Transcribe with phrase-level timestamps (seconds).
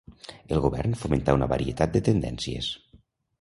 [0.55, 2.73] El govern fomentà una varietat de tendències.